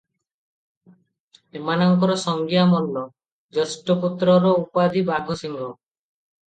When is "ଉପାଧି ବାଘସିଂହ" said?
4.65-5.55